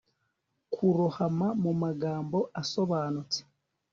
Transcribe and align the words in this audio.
Kurohama 0.73 1.47
mumagambo 1.63 2.39
asobanutse 2.61 3.39